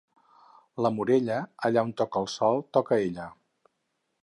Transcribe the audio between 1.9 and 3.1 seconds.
toca el sol toca